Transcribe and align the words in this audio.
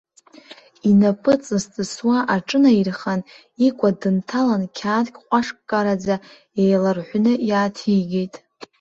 Инапы 0.89 1.33
ҵысҵысуа 1.43 2.17
аҿынаирхан, 2.35 3.21
икәа 3.67 3.89
дынҭалан 3.99 4.63
қьаадк 4.77 5.15
ҟәашккараӡа 5.27 6.15
еиларҳәны 6.61 7.33
иааҭигеит. 7.49 8.33